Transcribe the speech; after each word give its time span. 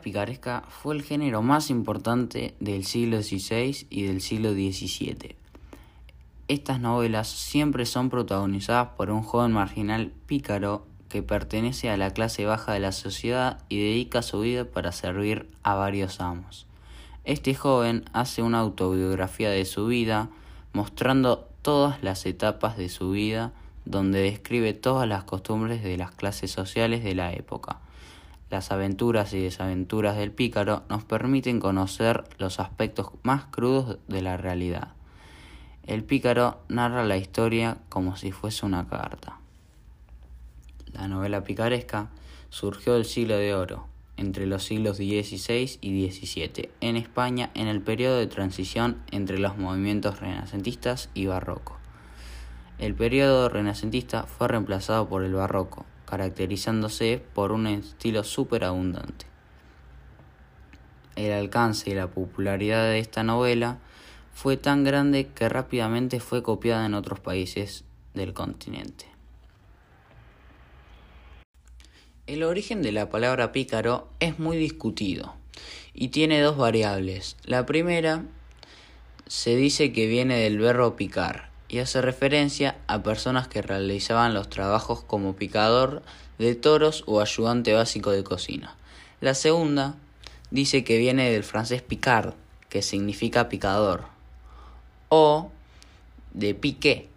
picaresca 0.00 0.64
fue 0.68 0.94
el 0.94 1.02
género 1.02 1.42
más 1.42 1.70
importante 1.70 2.54
del 2.60 2.84
siglo 2.84 3.22
XVI 3.22 3.86
y 3.90 4.02
del 4.04 4.20
siglo 4.20 4.52
XVII. 4.52 5.36
Estas 6.48 6.80
novelas 6.80 7.28
siempre 7.28 7.84
son 7.84 8.08
protagonizadas 8.08 8.88
por 8.96 9.10
un 9.10 9.22
joven 9.22 9.52
marginal 9.52 10.12
pícaro 10.26 10.86
que 11.08 11.22
pertenece 11.22 11.90
a 11.90 11.96
la 11.96 12.12
clase 12.12 12.44
baja 12.44 12.72
de 12.72 12.80
la 12.80 12.92
sociedad 12.92 13.62
y 13.68 13.78
dedica 13.78 14.22
su 14.22 14.40
vida 14.40 14.64
para 14.64 14.92
servir 14.92 15.48
a 15.62 15.74
varios 15.74 16.20
amos. 16.20 16.66
Este 17.24 17.54
joven 17.54 18.04
hace 18.12 18.42
una 18.42 18.60
autobiografía 18.60 19.50
de 19.50 19.64
su 19.64 19.86
vida, 19.86 20.30
mostrando 20.72 21.48
todas 21.60 22.02
las 22.02 22.24
etapas 22.24 22.76
de 22.76 22.88
su 22.88 23.10
vida, 23.10 23.52
donde 23.84 24.20
describe 24.20 24.72
todas 24.72 25.08
las 25.08 25.24
costumbres 25.24 25.82
de 25.82 25.96
las 25.98 26.12
clases 26.12 26.50
sociales 26.50 27.04
de 27.04 27.14
la 27.14 27.32
época. 27.32 27.80
Las 28.50 28.72
aventuras 28.72 29.34
y 29.34 29.42
desaventuras 29.42 30.16
del 30.16 30.32
pícaro 30.32 30.82
nos 30.88 31.04
permiten 31.04 31.60
conocer 31.60 32.24
los 32.38 32.60
aspectos 32.60 33.10
más 33.22 33.44
crudos 33.44 33.98
de 34.08 34.22
la 34.22 34.38
realidad. 34.38 34.94
El 35.86 36.02
pícaro 36.02 36.60
narra 36.68 37.04
la 37.04 37.18
historia 37.18 37.78
como 37.88 38.16
si 38.16 38.32
fuese 38.32 38.64
una 38.64 38.88
carta. 38.88 39.38
La 40.92 41.08
novela 41.08 41.44
picaresca 41.44 42.08
surgió 42.48 42.94
del 42.94 43.04
siglo 43.04 43.36
de 43.36 43.54
oro, 43.54 43.86
entre 44.16 44.46
los 44.46 44.64
siglos 44.64 44.96
XVI 44.96 45.78
y 45.80 46.10
XVII, 46.10 46.70
en 46.80 46.96
España 46.96 47.50
en 47.54 47.68
el 47.68 47.82
periodo 47.82 48.18
de 48.18 48.26
transición 48.26 49.02
entre 49.10 49.38
los 49.38 49.58
movimientos 49.58 50.20
renacentistas 50.20 51.10
y 51.14 51.26
barroco. 51.26 51.76
El 52.78 52.94
periodo 52.94 53.48
renacentista 53.48 54.24
fue 54.24 54.48
reemplazado 54.48 55.08
por 55.08 55.22
el 55.22 55.34
barroco, 55.34 55.84
caracterizándose 56.08 57.22
por 57.34 57.52
un 57.52 57.66
estilo 57.66 58.24
superabundante. 58.24 59.26
El 61.16 61.32
alcance 61.32 61.90
y 61.90 61.94
la 61.94 62.06
popularidad 62.06 62.84
de 62.84 62.98
esta 62.98 63.22
novela 63.22 63.78
fue 64.32 64.56
tan 64.56 64.84
grande 64.84 65.26
que 65.26 65.48
rápidamente 65.50 66.18
fue 66.18 66.42
copiada 66.42 66.86
en 66.86 66.94
otros 66.94 67.20
países 67.20 67.84
del 68.14 68.32
continente. 68.32 69.04
El 72.26 72.42
origen 72.42 72.80
de 72.82 72.92
la 72.92 73.10
palabra 73.10 73.52
pícaro 73.52 74.08
es 74.20 74.38
muy 74.38 74.56
discutido 74.56 75.34
y 75.92 76.08
tiene 76.08 76.40
dos 76.40 76.56
variables. 76.56 77.36
La 77.44 77.66
primera 77.66 78.24
se 79.26 79.56
dice 79.56 79.92
que 79.92 80.06
viene 80.06 80.38
del 80.38 80.58
verbo 80.58 80.96
picar 80.96 81.47
y 81.68 81.78
hace 81.78 82.00
referencia 82.00 82.76
a 82.86 83.02
personas 83.02 83.48
que 83.48 83.62
realizaban 83.62 84.34
los 84.34 84.48
trabajos 84.48 85.02
como 85.02 85.36
picador 85.36 86.02
de 86.38 86.54
toros 86.54 87.04
o 87.06 87.20
ayudante 87.20 87.74
básico 87.74 88.10
de 88.10 88.24
cocina. 88.24 88.74
La 89.20 89.34
segunda 89.34 89.94
dice 90.50 90.84
que 90.84 90.98
viene 90.98 91.30
del 91.30 91.44
francés 91.44 91.82
picard, 91.82 92.34
que 92.68 92.82
significa 92.82 93.48
picador, 93.48 94.04
o 95.08 95.50
de 96.32 96.54
piqué, 96.54 97.08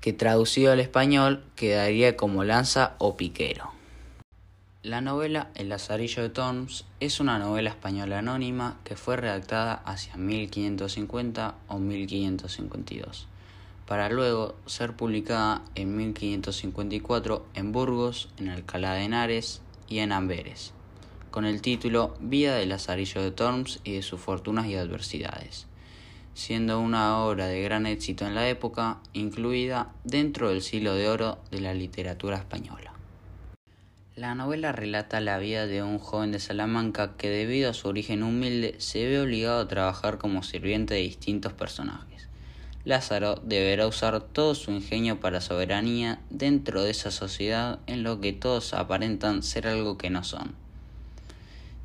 que 0.00 0.12
traducido 0.12 0.72
al 0.72 0.80
español 0.80 1.44
quedaría 1.54 2.16
como 2.16 2.44
lanza 2.44 2.94
o 2.98 3.16
piquero. 3.16 3.70
La 4.82 5.00
novela 5.00 5.48
El 5.54 5.68
Lazarillo 5.68 6.22
de 6.24 6.28
Torms 6.28 6.84
es 6.98 7.20
una 7.20 7.38
novela 7.38 7.70
española 7.70 8.18
anónima 8.18 8.78
que 8.82 8.96
fue 8.96 9.16
redactada 9.16 9.74
hacia 9.74 10.16
1550 10.16 11.54
o 11.68 11.78
1552, 11.78 13.28
para 13.92 14.08
luego 14.08 14.54
ser 14.64 14.94
publicada 14.94 15.60
en 15.74 15.94
1554 15.98 17.44
en 17.52 17.72
Burgos, 17.72 18.30
en 18.38 18.48
Alcalá 18.48 18.94
de 18.94 19.02
Henares 19.02 19.60
y 19.86 19.98
en 19.98 20.12
Amberes, 20.12 20.72
con 21.30 21.44
el 21.44 21.60
título 21.60 22.14
Vida 22.18 22.54
del 22.54 22.70
Lazarillo 22.70 23.20
de 23.20 23.32
Torms 23.32 23.80
y 23.84 23.92
de 23.92 24.00
sus 24.00 24.18
fortunas 24.18 24.64
y 24.64 24.76
adversidades, 24.76 25.66
siendo 26.32 26.80
una 26.80 27.18
obra 27.18 27.48
de 27.48 27.60
gran 27.60 27.84
éxito 27.84 28.26
en 28.26 28.34
la 28.34 28.48
época, 28.48 28.96
incluida 29.12 29.92
dentro 30.04 30.48
del 30.48 30.62
siglo 30.62 30.94
de 30.94 31.10
oro 31.10 31.38
de 31.50 31.60
la 31.60 31.74
literatura 31.74 32.38
española. 32.38 32.94
La 34.16 34.34
novela 34.34 34.72
relata 34.72 35.20
la 35.20 35.36
vida 35.36 35.66
de 35.66 35.82
un 35.82 35.98
joven 35.98 36.32
de 36.32 36.40
Salamanca 36.40 37.18
que 37.18 37.28
debido 37.28 37.68
a 37.68 37.74
su 37.74 37.88
origen 37.88 38.22
humilde 38.22 38.74
se 38.78 39.06
ve 39.06 39.20
obligado 39.20 39.60
a 39.60 39.68
trabajar 39.68 40.16
como 40.16 40.42
sirviente 40.42 40.94
de 40.94 41.00
distintos 41.00 41.52
personajes. 41.52 42.11
Lázaro 42.84 43.36
deberá 43.44 43.86
usar 43.86 44.20
todo 44.20 44.56
su 44.56 44.72
ingenio 44.72 45.20
para 45.20 45.40
soberanía 45.40 46.18
dentro 46.30 46.82
de 46.82 46.90
esa 46.90 47.12
sociedad 47.12 47.78
en 47.86 48.02
lo 48.02 48.20
que 48.20 48.32
todos 48.32 48.74
aparentan 48.74 49.44
ser 49.44 49.68
algo 49.68 49.96
que 49.96 50.10
no 50.10 50.24
son, 50.24 50.56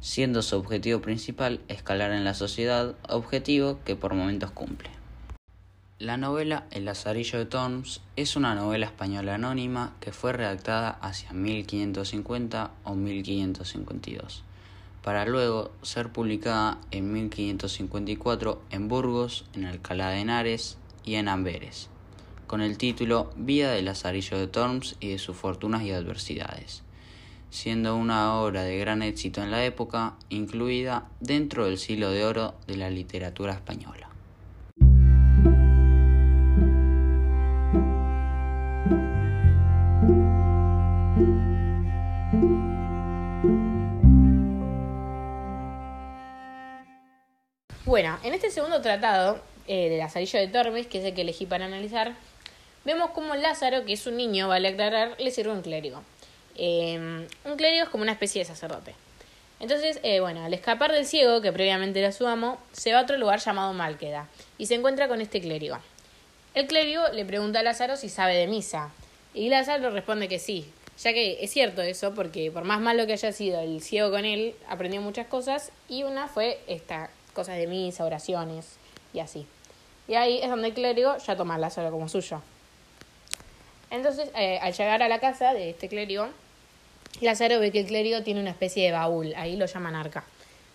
siendo 0.01 0.41
su 0.41 0.57
objetivo 0.57 0.99
principal 0.99 1.59
escalar 1.67 2.13
en 2.13 2.23
la 2.23 2.33
sociedad, 2.33 2.95
objetivo 3.07 3.79
que 3.85 3.95
por 3.95 4.15
momentos 4.15 4.49
cumple. 4.49 4.89
La 5.99 6.17
novela 6.17 6.65
El 6.71 6.85
Lazarillo 6.85 7.37
de 7.37 7.45
Torms 7.45 8.01
es 8.15 8.35
una 8.35 8.55
novela 8.55 8.87
española 8.87 9.35
anónima 9.35 9.93
que 9.99 10.11
fue 10.11 10.33
redactada 10.33 10.89
hacia 10.89 11.31
1550 11.31 12.71
o 12.83 12.95
1552, 12.95 14.43
para 15.03 15.27
luego 15.27 15.71
ser 15.83 16.11
publicada 16.11 16.79
en 16.89 17.13
1554 17.13 18.63
en 18.71 18.87
Burgos, 18.87 19.45
en 19.53 19.65
Alcalá 19.65 20.09
de 20.09 20.21
Henares 20.21 20.79
y 21.07 21.15
en 21.15 21.29
Amberes, 21.29 21.87
con 22.47 22.59
el 22.61 22.77
título 22.77 23.31
Vida 23.37 23.71
del 23.71 23.85
Lazarillo 23.85 24.37
de 24.37 24.47
Torms 24.47 24.97
y 24.99 25.11
de 25.11 25.19
sus 25.19 25.37
fortunas 25.37 25.83
y 25.83 25.91
adversidades, 25.91 26.83
siendo 27.49 27.95
una 27.95 28.35
obra 28.35 28.63
de 28.63 28.77
gran 28.77 29.01
éxito 29.01 29.41
en 29.41 29.49
la 29.49 29.63
época, 29.63 30.15
incluida 30.27 31.07
dentro 31.21 31.65
del 31.65 31.77
siglo 31.77 32.11
de 32.11 32.25
oro 32.25 32.55
de 32.67 32.75
la 32.75 32.89
literatura 32.89 33.53
española. 33.53 34.09
Bueno, 47.85 48.17
en 48.23 48.33
este 48.33 48.51
segundo 48.51 48.81
tratado 48.81 49.41
eh, 49.67 49.89
de 49.89 49.97
Lazarillo 49.97 50.39
de 50.39 50.47
Tormes, 50.47 50.87
que 50.87 50.99
es 50.99 51.05
el 51.05 51.13
que 51.13 51.21
elegí 51.21 51.45
para 51.45 51.65
analizar, 51.65 52.13
vemos 52.85 53.11
cómo 53.11 53.35
Lázaro, 53.35 53.85
que 53.85 53.93
es 53.93 54.07
un 54.07 54.17
niño, 54.17 54.47
vale 54.47 54.69
aclarar, 54.69 55.15
le 55.19 55.31
sirve 55.31 55.51
un 55.51 55.61
clérigo. 55.61 56.01
Em, 56.55 57.27
un 57.45 57.57
clérigo 57.57 57.83
es 57.83 57.89
como 57.89 58.03
una 58.03 58.13
especie 58.13 58.41
de 58.41 58.45
sacerdote. 58.45 58.95
Entonces, 59.59 59.99
eh, 60.03 60.19
bueno, 60.19 60.45
al 60.45 60.53
escapar 60.53 60.91
del 60.91 61.05
ciego, 61.05 61.41
que 61.41 61.51
previamente 61.51 61.99
era 61.99 62.11
su 62.11 62.27
amo, 62.27 62.59
se 62.73 62.93
va 62.93 62.99
a 62.99 63.03
otro 63.03 63.17
lugar 63.17 63.39
llamado 63.39 63.73
Malqueda 63.73 64.27
y 64.57 64.67
se 64.67 64.75
encuentra 64.75 65.07
con 65.07 65.19
este 65.19 65.41
clérigo. 65.41 65.77
El 66.53 66.67
clérigo 66.67 67.03
le 67.13 67.25
pregunta 67.25 67.59
a 67.59 67.63
Lázaro 67.63 67.97
si 67.97 68.09
sabe 68.09 68.35
de 68.35 68.47
misa 68.47 68.91
y 69.33 69.49
Lázaro 69.49 69.89
responde 69.89 70.27
que 70.27 70.39
sí, 70.39 70.65
ya 71.01 71.13
que 71.13 71.43
es 71.43 71.51
cierto 71.51 71.81
eso, 71.81 72.13
porque 72.13 72.51
por 72.51 72.63
más 72.63 72.79
malo 72.79 73.05
que 73.05 73.13
haya 73.13 73.31
sido 73.31 73.59
el 73.59 73.81
ciego 73.81 74.11
con 74.11 74.25
él, 74.25 74.55
aprendió 74.67 75.01
muchas 75.01 75.27
cosas 75.27 75.71
y 75.89 76.03
una 76.03 76.27
fue 76.27 76.59
esta, 76.67 77.09
cosas 77.33 77.57
de 77.57 77.67
misa, 77.67 78.05
oraciones 78.05 78.77
y 79.13 79.19
así. 79.19 79.45
Y 80.07 80.15
ahí 80.15 80.39
es 80.41 80.49
donde 80.49 80.69
el 80.69 80.73
clérigo 80.73 81.17
ya 81.17 81.35
toma 81.35 81.57
Lázaro 81.57 81.91
como 81.91 82.07
suyo. 82.07 82.41
Entonces, 83.89 84.29
eh, 84.35 84.59
al 84.61 84.73
llegar 84.73 85.01
a 85.01 85.07
la 85.07 85.19
casa 85.19 85.53
de 85.53 85.69
este 85.69 85.87
clérigo, 85.87 86.27
Lázaro 87.21 87.59
ve 87.59 87.71
que 87.71 87.81
el 87.81 87.87
clérigo 87.87 88.21
tiene 88.21 88.41
una 88.41 88.51
especie 88.51 88.85
de 88.85 88.91
baúl, 88.91 89.33
ahí 89.35 89.55
lo 89.55 89.65
llaman 89.65 89.95
arca, 89.95 90.23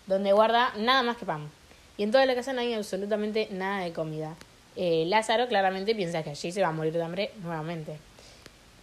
donde 0.07 0.33
guarda 0.33 0.73
nada 0.77 1.03
más 1.03 1.17
que 1.17 1.25
pan. 1.25 1.49
Y 1.97 2.03
en 2.03 2.11
toda 2.11 2.25
la 2.25 2.35
casa 2.35 2.53
no 2.53 2.61
hay 2.61 2.73
absolutamente 2.73 3.47
nada 3.51 3.83
de 3.83 3.93
comida. 3.93 4.35
Eh, 4.75 5.05
Lázaro 5.07 5.47
claramente 5.47 5.93
piensa 5.93 6.23
que 6.23 6.31
allí 6.31 6.51
se 6.51 6.61
va 6.61 6.69
a 6.69 6.71
morir 6.71 6.93
de 6.93 7.03
hambre 7.03 7.31
nuevamente. 7.43 7.97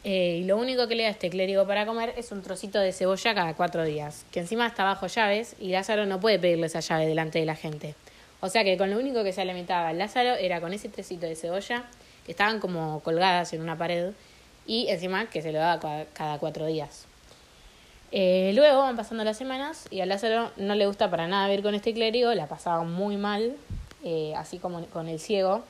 Eh, 0.05 0.39
y 0.41 0.45
lo 0.45 0.57
único 0.57 0.89
que 0.89 0.95
le 0.95 1.03
da 1.03 1.11
este 1.11 1.29
clérigo 1.29 1.67
para 1.67 1.85
comer 1.85 2.15
es 2.17 2.33
un 2.33 2.43
trocito 2.43 2.79
de 2.79 2.93
cebolla 2.93 3.35
cada 3.35 3.55
cuatro 3.55 3.85
días, 3.85 4.25
que 4.31 4.41
encima 4.41 4.67
está 4.67 4.85
bajo 4.85 5.09
llaves 5.09 5.57
y 5.61 5.69
Lázaro 5.69 6.07
no 6.07 6.21
puede 6.21 6.39
pedirle 6.39 6.69
esa 6.69 6.81
llave 6.81 7.07
delante 7.07 7.39
de 7.39 7.45
la 7.45 7.57
gente. 7.57 7.95
O 8.41 8.49
sea 8.49 8.65
que 8.65 8.77
con 8.77 8.91
lo 8.91 8.99
único 8.99 9.23
que 9.23 9.33
se 9.33 9.43
alimentaba 9.43 9.93
Lázaro 9.93 10.35
era 10.35 10.61
con 10.61 10.73
ese 10.73 10.89
trocito 10.89 11.27
de 11.27 11.37
cebolla, 11.37 11.85
que 12.25 12.33
estaban 12.33 12.61
como 12.61 13.01
colgadas 13.01 13.53
en 13.53 13.61
una 13.61 13.77
pared, 13.77 14.13
y 14.67 14.89
encima 14.89 15.29
que 15.29 15.43
se 15.43 15.53
lo 15.53 15.59
daba 15.59 16.05
cada 16.13 16.39
cuatro 16.39 16.67
días. 16.67 17.07
Eh, 18.13 18.53
luego 18.55 18.81
van 18.81 18.97
pasando 18.97 19.23
las 19.23 19.37
semanas 19.37 19.87
y 19.91 20.01
a 20.01 20.07
Lázaro 20.07 20.51
no 20.57 20.75
le 20.75 20.87
gusta 20.87 21.11
para 21.11 21.29
nada 21.29 21.47
ver 21.47 21.63
con 21.63 21.75
este 21.75 21.95
clérigo, 21.95 22.35
la 22.35 22.47
pasaba 22.47 22.83
muy 22.83 23.17
mal, 23.17 23.55
eh, 24.05 24.33
así 24.37 24.59
como 24.59 24.85
con 24.87 25.09
el 25.09 25.21
ciego. 25.21 25.65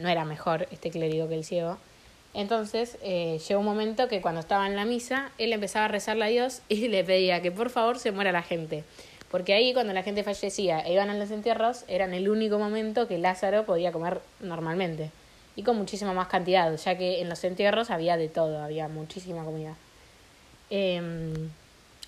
no 0.00 0.08
era 0.08 0.24
mejor 0.24 0.68
este 0.70 0.90
clérigo 0.90 1.28
que 1.28 1.34
el 1.34 1.44
ciego. 1.44 1.78
Entonces 2.36 2.98
eh, 3.02 3.40
llegó 3.48 3.60
un 3.60 3.66
momento 3.66 4.08
que 4.08 4.20
cuando 4.20 4.40
estaba 4.40 4.66
en 4.66 4.76
la 4.76 4.84
misa, 4.84 5.30
él 5.38 5.54
empezaba 5.54 5.86
a 5.86 5.88
rezarle 5.88 6.26
a 6.26 6.28
Dios 6.28 6.60
y 6.68 6.88
le 6.88 7.02
pedía 7.02 7.40
que 7.40 7.50
por 7.50 7.70
favor 7.70 7.98
se 7.98 8.12
muera 8.12 8.30
la 8.30 8.42
gente. 8.42 8.84
Porque 9.30 9.54
ahí 9.54 9.72
cuando 9.74 9.92
la 9.92 10.02
gente 10.02 10.22
fallecía 10.22 10.80
e 10.80 10.92
iban 10.92 11.10
a 11.10 11.14
los 11.14 11.30
entierros, 11.30 11.84
eran 11.88 12.14
el 12.14 12.28
único 12.28 12.58
momento 12.58 13.08
que 13.08 13.18
Lázaro 13.18 13.64
podía 13.64 13.92
comer 13.92 14.20
normalmente. 14.40 15.10
Y 15.56 15.62
con 15.62 15.76
muchísima 15.76 16.12
más 16.12 16.28
cantidad, 16.28 16.74
ya 16.76 16.96
que 16.98 17.20
en 17.20 17.28
los 17.28 17.42
entierros 17.44 17.90
había 17.90 18.16
de 18.16 18.28
todo, 18.28 18.62
había 18.62 18.88
muchísima 18.88 19.44
comida. 19.44 19.74
Em, 20.70 21.50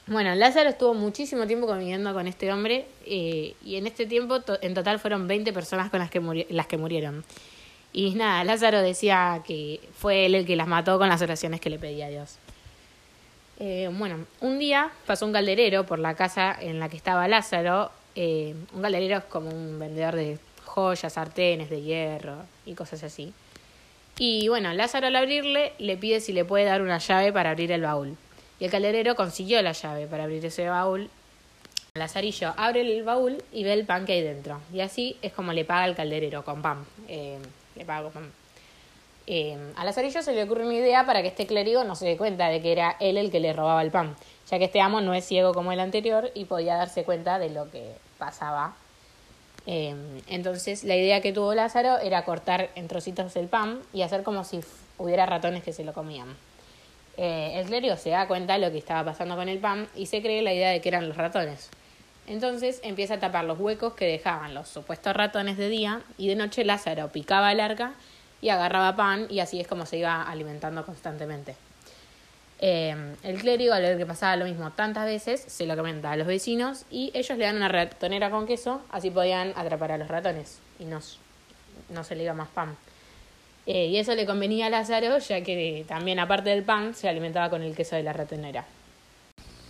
Bueno, 0.06 0.34
Lázaro 0.34 0.70
estuvo 0.70 0.94
muchísimo 0.94 1.46
tiempo 1.46 1.66
conviviendo 1.66 2.14
con 2.14 2.26
este 2.26 2.50
hombre 2.50 2.86
eh, 3.04 3.52
y 3.62 3.76
en 3.76 3.86
este 3.86 4.06
tiempo 4.06 4.40
to- 4.40 4.56
en 4.62 4.72
total 4.72 4.98
fueron 4.98 5.28
20 5.28 5.52
personas 5.52 5.90
con 5.90 6.00
las 6.00 6.10
que, 6.10 6.46
las 6.48 6.66
que 6.66 6.78
murieron. 6.78 7.24
Y 7.92 8.14
nada, 8.14 8.42
Lázaro 8.44 8.80
decía 8.80 9.42
que 9.46 9.80
fue 9.94 10.24
él 10.24 10.34
el 10.34 10.46
que 10.46 10.56
las 10.56 10.66
mató 10.66 10.96
con 10.98 11.08
las 11.10 11.20
oraciones 11.20 11.60
que 11.60 11.68
le 11.68 11.78
pedía 11.78 12.06
a 12.06 12.08
Dios. 12.08 12.36
Eh, 13.60 13.90
bueno, 13.92 14.24
un 14.40 14.58
día 14.58 14.90
pasó 15.06 15.26
un 15.26 15.32
calderero 15.32 15.84
por 15.84 15.98
la 15.98 16.14
casa 16.14 16.56
en 16.60 16.78
la 16.78 16.88
que 16.88 16.96
estaba 16.96 17.26
Lázaro. 17.26 17.90
Eh, 18.14 18.54
un 18.72 18.82
calderero 18.82 19.18
es 19.18 19.24
como 19.24 19.50
un 19.50 19.78
vendedor 19.78 20.14
de 20.14 20.38
joyas, 20.64 21.12
sartenes, 21.12 21.70
de 21.70 21.82
hierro 21.82 22.36
y 22.64 22.74
cosas 22.74 23.02
así. 23.02 23.32
Y 24.18 24.48
bueno, 24.48 24.72
Lázaro 24.74 25.08
al 25.08 25.16
abrirle 25.16 25.72
le 25.78 25.96
pide 25.96 26.20
si 26.20 26.32
le 26.32 26.44
puede 26.44 26.64
dar 26.64 26.82
una 26.82 26.98
llave 26.98 27.32
para 27.32 27.50
abrir 27.50 27.72
el 27.72 27.82
baúl. 27.82 28.16
Y 28.60 28.64
el 28.64 28.70
calderero 28.70 29.14
consiguió 29.14 29.62
la 29.62 29.72
llave 29.72 30.06
para 30.06 30.24
abrir 30.24 30.44
ese 30.44 30.68
baúl. 30.68 31.10
Lazarillo 31.94 32.54
abre 32.56 32.80
el 32.80 33.02
baúl 33.02 33.42
y 33.52 33.64
ve 33.64 33.72
el 33.72 33.86
pan 33.86 34.06
que 34.06 34.12
hay 34.12 34.22
dentro. 34.22 34.60
Y 34.72 34.80
así 34.80 35.16
es 35.22 35.32
como 35.32 35.52
le 35.52 35.64
paga 35.64 35.86
el 35.86 35.94
calderero, 35.94 36.44
con 36.44 36.62
pan. 36.62 36.84
Eh, 37.08 37.38
le 37.76 37.84
paga 37.84 38.02
con 38.04 38.12
pan. 38.12 38.32
Eh, 39.30 39.58
a 39.76 39.84
Lazarillo 39.84 40.22
se 40.22 40.32
le 40.32 40.42
ocurre 40.42 40.64
una 40.64 40.72
idea 40.72 41.04
para 41.04 41.20
que 41.20 41.28
este 41.28 41.46
clérigo 41.46 41.84
no 41.84 41.94
se 41.94 42.06
dé 42.06 42.16
cuenta 42.16 42.48
de 42.48 42.62
que 42.62 42.72
era 42.72 42.96
él 42.98 43.18
el 43.18 43.30
que 43.30 43.40
le 43.40 43.52
robaba 43.52 43.82
el 43.82 43.90
pan, 43.90 44.16
ya 44.50 44.58
que 44.58 44.64
este 44.64 44.80
amo 44.80 45.02
no 45.02 45.12
es 45.12 45.26
ciego 45.26 45.52
como 45.52 45.70
el 45.70 45.80
anterior 45.80 46.30
y 46.32 46.46
podía 46.46 46.76
darse 46.76 47.04
cuenta 47.04 47.38
de 47.38 47.50
lo 47.50 47.70
que 47.70 47.92
pasaba. 48.16 48.74
Eh, 49.66 49.94
entonces 50.28 50.82
la 50.82 50.96
idea 50.96 51.20
que 51.20 51.34
tuvo 51.34 51.54
Lázaro 51.54 51.98
era 51.98 52.24
cortar 52.24 52.70
en 52.74 52.88
trocitos 52.88 53.36
el 53.36 53.48
pan 53.48 53.80
y 53.92 54.00
hacer 54.00 54.22
como 54.22 54.44
si 54.44 54.60
hubiera 54.96 55.26
ratones 55.26 55.62
que 55.62 55.74
se 55.74 55.84
lo 55.84 55.92
comían. 55.92 56.34
Eh, 57.18 57.52
el 57.56 57.66
clérigo 57.66 57.96
se 57.96 58.08
da 58.08 58.26
cuenta 58.28 58.54
de 58.54 58.60
lo 58.60 58.70
que 58.70 58.78
estaba 58.78 59.04
pasando 59.04 59.36
con 59.36 59.50
el 59.50 59.58
pan 59.58 59.88
y 59.94 60.06
se 60.06 60.22
cree 60.22 60.40
la 60.40 60.54
idea 60.54 60.70
de 60.70 60.80
que 60.80 60.88
eran 60.88 61.06
los 61.06 61.18
ratones. 61.18 61.68
Entonces 62.26 62.80
empieza 62.82 63.14
a 63.14 63.20
tapar 63.20 63.44
los 63.44 63.60
huecos 63.60 63.92
que 63.92 64.06
dejaban 64.06 64.54
los 64.54 64.68
supuestos 64.68 65.14
ratones 65.14 65.58
de 65.58 65.68
día 65.68 66.00
y 66.16 66.28
de 66.28 66.34
noche 66.34 66.64
Lázaro 66.64 67.08
picaba 67.08 67.52
el 67.52 67.60
arca 67.60 67.92
y 68.40 68.48
agarraba 68.50 68.96
pan 68.96 69.26
y 69.28 69.40
así 69.40 69.60
es 69.60 69.66
como 69.66 69.86
se 69.86 69.98
iba 69.98 70.22
alimentando 70.22 70.84
constantemente. 70.84 71.56
Eh, 72.60 73.14
el 73.22 73.40
clérigo, 73.40 73.72
al 73.72 73.82
ver 73.82 73.98
que 73.98 74.06
pasaba 74.06 74.36
lo 74.36 74.44
mismo 74.44 74.72
tantas 74.72 75.04
veces, 75.04 75.40
se 75.40 75.66
lo 75.66 75.76
comenta 75.76 76.10
a 76.10 76.16
los 76.16 76.26
vecinos 76.26 76.84
y 76.90 77.12
ellos 77.14 77.38
le 77.38 77.44
dan 77.44 77.56
una 77.56 77.68
ratonera 77.68 78.30
con 78.30 78.46
queso, 78.46 78.82
así 78.90 79.10
podían 79.10 79.52
atrapar 79.56 79.92
a 79.92 79.98
los 79.98 80.08
ratones 80.08 80.58
y 80.80 80.84
no, 80.84 81.00
no 81.90 82.04
se 82.04 82.16
le 82.16 82.24
iba 82.24 82.34
más 82.34 82.48
pan. 82.48 82.76
Eh, 83.66 83.86
y 83.86 83.98
eso 83.98 84.14
le 84.14 84.24
convenía 84.24 84.66
a 84.66 84.70
Lázaro, 84.70 85.18
ya 85.18 85.42
que 85.42 85.84
también, 85.86 86.18
aparte 86.18 86.50
del 86.50 86.64
pan, 86.64 86.94
se 86.94 87.08
alimentaba 87.08 87.50
con 87.50 87.62
el 87.62 87.76
queso 87.76 87.96
de 87.96 88.02
la 88.02 88.14
ratonera. 88.14 88.64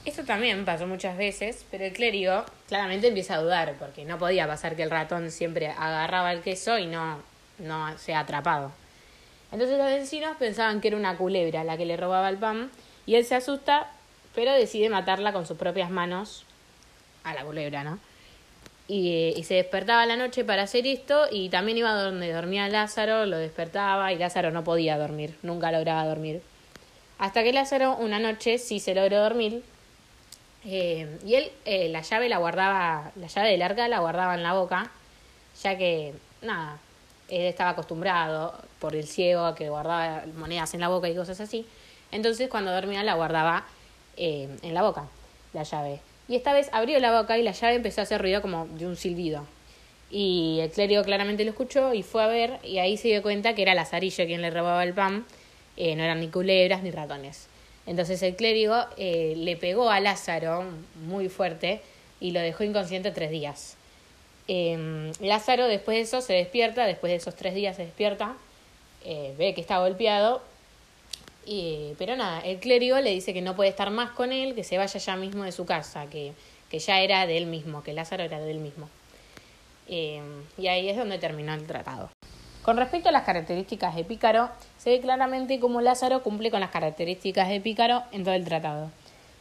Esto 0.04 0.24
también 0.24 0.64
pasó 0.64 0.86
muchas 0.86 1.18
veces, 1.18 1.66
pero 1.70 1.84
el 1.84 1.92
clérigo 1.92 2.44
claramente 2.68 3.08
empieza 3.08 3.34
a 3.34 3.42
dudar, 3.42 3.74
porque 3.78 4.04
no 4.04 4.16
podía 4.16 4.46
pasar 4.46 4.76
que 4.76 4.84
el 4.84 4.90
ratón 4.90 5.32
siempre 5.32 5.66
agarraba 5.66 6.32
el 6.32 6.42
queso 6.42 6.78
y 6.78 6.86
no, 6.86 7.20
no 7.58 7.96
sea 7.98 8.20
atrapado. 8.20 8.72
Entonces 9.52 9.78
los 9.78 9.86
vecinos 9.86 10.36
pensaban 10.36 10.80
que 10.80 10.88
era 10.88 10.96
una 10.96 11.16
culebra 11.16 11.64
la 11.64 11.76
que 11.76 11.86
le 11.86 11.96
robaba 11.96 12.28
el 12.28 12.36
pan, 12.36 12.70
y 13.06 13.14
él 13.14 13.24
se 13.24 13.34
asusta, 13.34 13.90
pero 14.34 14.52
decide 14.52 14.90
matarla 14.90 15.32
con 15.32 15.46
sus 15.46 15.56
propias 15.56 15.90
manos 15.90 16.44
a 17.24 17.34
la 17.34 17.44
culebra, 17.44 17.84
¿no? 17.84 17.98
Y, 18.86 19.34
y 19.36 19.44
se 19.44 19.54
despertaba 19.54 20.06
la 20.06 20.16
noche 20.16 20.44
para 20.44 20.62
hacer 20.62 20.86
esto 20.86 21.26
y 21.30 21.50
también 21.50 21.76
iba 21.78 21.92
donde 21.92 22.32
dormía 22.32 22.68
Lázaro, 22.68 23.26
lo 23.26 23.36
despertaba 23.36 24.12
y 24.12 24.18
Lázaro 24.18 24.50
no 24.50 24.64
podía 24.64 24.96
dormir, 24.96 25.36
nunca 25.42 25.70
lograba 25.72 26.06
dormir. 26.06 26.42
Hasta 27.18 27.42
que 27.42 27.52
Lázaro 27.52 27.96
una 27.96 28.18
noche 28.18 28.58
sí 28.58 28.80
se 28.80 28.94
logró 28.94 29.20
dormir 29.20 29.62
eh, 30.64 31.18
y 31.24 31.34
él 31.34 31.50
eh, 31.64 31.88
la 31.88 32.02
llave 32.02 32.28
la 32.28 32.38
guardaba, 32.38 33.12
la 33.16 33.26
llave 33.26 33.50
del 33.50 33.62
arca 33.62 33.88
la 33.88 34.00
guardaba 34.00 34.34
en 34.34 34.42
la 34.42 34.54
boca, 34.54 34.90
ya 35.62 35.78
que 35.78 36.14
nada, 36.42 36.78
él 37.28 37.42
estaba 37.42 37.70
acostumbrado 37.70 38.54
por 38.78 38.94
el 38.94 39.06
ciego 39.06 39.44
a 39.44 39.54
que 39.54 39.68
guardaba 39.68 40.24
monedas 40.36 40.74
en 40.74 40.80
la 40.80 40.88
boca 40.88 41.08
y 41.08 41.14
cosas 41.14 41.40
así. 41.40 41.66
Entonces 42.10 42.48
cuando 42.48 42.72
dormía 42.72 43.02
la 43.02 43.14
guardaba 43.14 43.66
eh, 44.16 44.48
en 44.62 44.74
la 44.74 44.82
boca, 44.82 45.08
la 45.52 45.62
llave. 45.62 46.00
Y 46.26 46.36
esta 46.36 46.52
vez 46.52 46.68
abrió 46.72 46.98
la 47.00 47.18
boca 47.20 47.38
y 47.38 47.42
la 47.42 47.52
llave 47.52 47.74
empezó 47.74 48.00
a 48.00 48.04
hacer 48.04 48.20
ruido 48.20 48.42
como 48.42 48.66
de 48.66 48.86
un 48.86 48.96
silbido. 48.96 49.46
Y 50.10 50.58
el 50.60 50.70
clérigo 50.70 51.02
claramente 51.02 51.44
lo 51.44 51.50
escuchó 51.50 51.92
y 51.92 52.02
fue 52.02 52.22
a 52.22 52.26
ver 52.26 52.58
y 52.62 52.78
ahí 52.78 52.96
se 52.96 53.08
dio 53.08 53.22
cuenta 53.22 53.54
que 53.54 53.62
era 53.62 53.74
Lazarillo 53.74 54.24
quien 54.26 54.40
le 54.40 54.50
robaba 54.50 54.82
el 54.82 54.94
pan, 54.94 55.26
eh, 55.76 55.94
no 55.96 56.02
eran 56.02 56.20
ni 56.20 56.28
culebras 56.28 56.82
ni 56.82 56.90
ratones. 56.90 57.46
Entonces 57.86 58.22
el 58.22 58.36
clérigo 58.36 58.84
eh, 58.96 59.34
le 59.36 59.56
pegó 59.56 59.90
a 59.90 60.00
Lázaro 60.00 60.64
muy 61.06 61.28
fuerte 61.28 61.80
y 62.20 62.32
lo 62.32 62.40
dejó 62.40 62.64
inconsciente 62.64 63.10
tres 63.10 63.30
días. 63.30 63.77
Eh, 64.48 65.12
Lázaro 65.20 65.66
después 65.66 65.96
de 65.96 66.02
eso 66.02 66.22
se 66.22 66.32
despierta, 66.32 66.86
después 66.86 67.10
de 67.10 67.16
esos 67.16 67.36
tres 67.36 67.54
días 67.54 67.76
se 67.76 67.84
despierta, 67.84 68.34
eh, 69.04 69.34
ve 69.38 69.54
que 69.54 69.60
está 69.60 69.78
golpeado, 69.78 70.42
y, 71.44 71.94
pero 71.98 72.16
nada, 72.16 72.40
el 72.40 72.58
clérigo 72.58 72.98
le 72.98 73.10
dice 73.10 73.32
que 73.32 73.42
no 73.42 73.56
puede 73.56 73.70
estar 73.70 73.90
más 73.90 74.10
con 74.10 74.32
él, 74.32 74.54
que 74.54 74.64
se 74.64 74.76
vaya 74.76 74.98
ya 74.98 75.16
mismo 75.16 75.44
de 75.44 75.52
su 75.52 75.64
casa, 75.64 76.06
que, 76.06 76.32
que 76.70 76.78
ya 76.78 77.00
era 77.00 77.26
de 77.26 77.38
él 77.38 77.46
mismo, 77.46 77.82
que 77.82 77.92
Lázaro 77.92 78.22
era 78.22 78.38
de 78.38 78.50
él 78.50 78.58
mismo. 78.58 78.88
Eh, 79.88 80.20
y 80.58 80.66
ahí 80.66 80.88
es 80.88 80.96
donde 80.96 81.18
terminó 81.18 81.54
el 81.54 81.66
tratado. 81.66 82.10
Con 82.62 82.76
respecto 82.76 83.08
a 83.08 83.12
las 83.12 83.24
características 83.24 83.96
de 83.96 84.04
Pícaro, 84.04 84.50
se 84.76 84.90
ve 84.90 85.00
claramente 85.00 85.58
cómo 85.58 85.80
Lázaro 85.80 86.22
cumple 86.22 86.50
con 86.50 86.60
las 86.60 86.70
características 86.70 87.48
de 87.48 87.60
Pícaro 87.62 88.02
en 88.12 88.24
todo 88.24 88.34
el 88.34 88.44
tratado. 88.44 88.90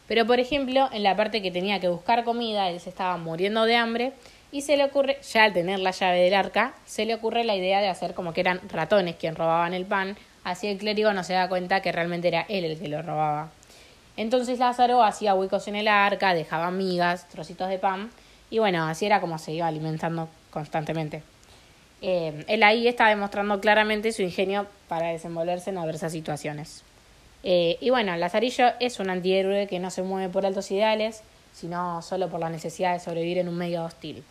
Pero, 0.06 0.26
por 0.26 0.40
ejemplo, 0.40 0.88
en 0.90 1.02
la 1.02 1.14
parte 1.14 1.42
que 1.42 1.50
tenía 1.50 1.80
que 1.80 1.88
buscar 1.88 2.24
comida, 2.24 2.70
él 2.70 2.80
se 2.80 2.88
estaba 2.88 3.18
muriendo 3.18 3.64
de 3.64 3.76
hambre 3.76 4.12
y 4.50 4.62
se 4.62 4.76
le 4.76 4.84
ocurre, 4.84 5.18
ya 5.22 5.44
al 5.44 5.52
tener 5.52 5.78
la 5.78 5.90
llave 5.90 6.20
del 6.20 6.34
arca, 6.34 6.74
se 6.86 7.04
le 7.04 7.14
ocurre 7.14 7.44
la 7.44 7.54
idea 7.54 7.80
de 7.80 7.88
hacer 7.88 8.14
como 8.14 8.32
que 8.32 8.40
eran 8.40 8.60
ratones 8.70 9.16
quien 9.16 9.36
robaban 9.36 9.74
el 9.74 9.84
pan, 9.84 10.16
así 10.44 10.68
el 10.68 10.78
clérigo 10.78 11.12
no 11.12 11.24
se 11.24 11.34
da 11.34 11.48
cuenta 11.48 11.82
que 11.82 11.92
realmente 11.92 12.28
era 12.28 12.46
él 12.48 12.64
el 12.64 12.78
que 12.78 12.88
lo 12.88 13.02
robaba. 13.02 13.50
Entonces 14.16 14.58
Lázaro 14.58 15.02
hacía 15.02 15.34
huecos 15.34 15.68
en 15.68 15.76
el 15.76 15.86
arca, 15.86 16.34
dejaba 16.34 16.70
migas, 16.70 17.28
trocitos 17.28 17.68
de 17.68 17.78
pan, 17.78 18.10
y 18.50 18.58
bueno, 18.58 18.84
así 18.86 19.06
era 19.06 19.20
como 19.20 19.38
se 19.38 19.52
iba 19.52 19.66
alimentando 19.66 20.28
constantemente. 20.50 21.22
Eh, 22.00 22.44
él 22.48 22.62
ahí 22.62 22.88
está 22.88 23.08
demostrando 23.08 23.60
claramente 23.60 24.12
su 24.12 24.22
ingenio 24.22 24.66
para 24.88 25.08
desenvolverse 25.08 25.70
en 25.70 25.78
adversas 25.78 26.12
situaciones. 26.12 26.82
Eh, 27.42 27.76
y 27.80 27.90
bueno, 27.90 28.16
Lazarillo 28.16 28.72
es 28.80 28.98
un 28.98 29.10
antihéroe 29.10 29.66
que 29.66 29.78
no 29.78 29.90
se 29.90 30.02
mueve 30.02 30.32
por 30.32 30.46
altos 30.46 30.70
ideales, 30.70 31.22
sino 31.52 32.02
solo 32.02 32.28
por 32.28 32.40
la 32.40 32.50
necesidad 32.50 32.94
de 32.94 33.00
sobrevivir 33.00 33.38
en 33.38 33.48
un 33.48 33.56
medio 33.56 33.84
hostil. 33.84 34.24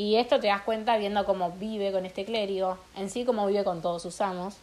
Y 0.00 0.16
esto 0.16 0.40
te 0.40 0.46
das 0.46 0.62
cuenta 0.62 0.96
viendo 0.96 1.26
cómo 1.26 1.50
vive 1.50 1.92
con 1.92 2.06
este 2.06 2.24
clérigo, 2.24 2.78
en 2.96 3.10
sí 3.10 3.26
cómo 3.26 3.46
vive 3.46 3.64
con 3.64 3.82
todos 3.82 4.00
sus 4.00 4.22
amos, 4.22 4.56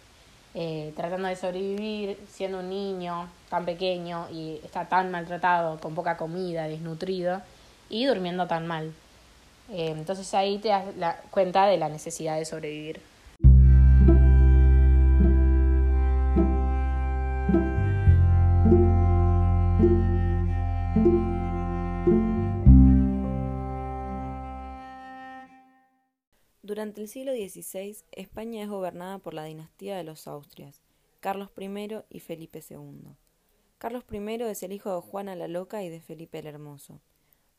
eh, 0.55 0.91
tratando 0.95 1.27
de 1.27 1.35
sobrevivir 1.35 2.17
siendo 2.27 2.61
un 2.61 2.69
niño 2.69 3.29
tan 3.47 3.63
pequeño 3.63 4.27
y 4.31 4.59
está 4.63 4.89
tan 4.89 5.11
maltratado, 5.11 5.79
con 5.79 5.93
poca 5.93 6.17
comida, 6.17 6.67
desnutrido 6.67 7.43
y 7.87 8.07
durmiendo 8.07 8.47
tan 8.47 8.65
mal. 8.65 8.91
Eh, 9.69 9.89
entonces 9.95 10.33
ahí 10.33 10.57
te 10.57 10.69
das 10.69 10.85
la 10.97 11.17
cuenta 11.29 11.67
de 11.67 11.77
la 11.77 11.89
necesidad 11.89 12.39
de 12.39 12.45
sobrevivir. 12.45 12.99
Durante 26.87 27.01
el 27.01 27.09
siglo 27.09 27.33
XVI, 27.33 27.97
España 28.13 28.63
es 28.63 28.69
gobernada 28.69 29.19
por 29.19 29.33
la 29.33 29.43
dinastía 29.43 29.97
de 29.97 30.05
los 30.05 30.25
Austrias, 30.25 30.79
Carlos 31.19 31.49
I 31.57 31.97
y 32.09 32.21
Felipe 32.21 32.63
II. 32.69 33.13
Carlos 33.77 34.05
I 34.09 34.41
es 34.43 34.63
el 34.63 34.71
hijo 34.71 34.95
de 34.95 35.01
Juana 35.01 35.35
la 35.35 35.49
Loca 35.49 35.83
y 35.83 35.89
de 35.89 35.99
Felipe 35.99 36.39
el 36.39 36.47
Hermoso. 36.47 37.01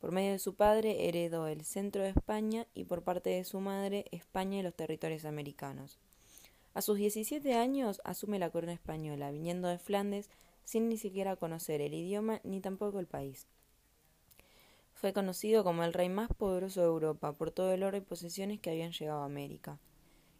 Por 0.01 0.13
medio 0.13 0.33
de 0.33 0.39
su 0.39 0.55
padre 0.55 1.09
heredó 1.11 1.47
el 1.47 1.67
centro 1.67 2.03
de 2.03 2.09
España 2.09 2.67
y 2.73 2.85
por 2.85 3.03
parte 3.03 3.29
de 3.29 3.45
su 3.45 3.61
madre 3.61 4.07
España 4.13 4.61
y 4.61 4.63
los 4.63 4.75
territorios 4.75 5.27
americanos. 5.27 5.99
A 6.73 6.81
sus 6.81 6.97
17 6.97 7.53
años 7.53 8.01
asume 8.05 8.39
la 8.39 8.49
corona 8.49 8.73
española, 8.73 9.31
viniendo 9.31 9.69
de 9.69 9.77
Flandes 9.77 10.31
sin 10.65 10.89
ni 10.89 10.97
siquiera 10.97 11.37
conocer 11.37 11.83
el 11.83 11.93
idioma 11.93 12.41
ni 12.45 12.63
tampoco 12.63 12.99
el 12.99 13.07
país. 13.07 13.47
Fue 15.01 15.13
conocido 15.13 15.63
como 15.63 15.85
el 15.85 15.93
rey 15.93 16.09
más 16.09 16.29
poderoso 16.37 16.81
de 16.81 16.89
Europa 16.89 17.33
por 17.33 17.53
todo 17.53 17.73
el 17.73 17.85
oro 17.85 17.97
y 17.97 18.01
posesiones 18.01 18.59
que 18.59 18.71
habían 18.71 18.91
llegado 18.91 19.23
a 19.23 19.27
América. 19.27 19.79